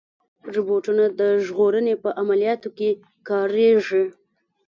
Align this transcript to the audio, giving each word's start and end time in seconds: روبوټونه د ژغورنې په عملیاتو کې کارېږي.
روبوټونه 0.53 1.03
د 1.19 1.21
ژغورنې 1.45 1.95
په 2.03 2.09
عملیاتو 2.21 2.69
کې 2.77 2.89
کارېږي. 3.27 4.03